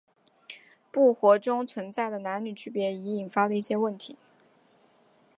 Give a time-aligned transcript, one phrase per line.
[0.91, 4.17] 部活中存在的男女区别已引发了一些问题。